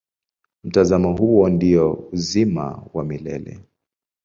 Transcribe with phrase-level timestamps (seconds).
[0.63, 3.59] Mtazamo huo ndio uzima wa milele.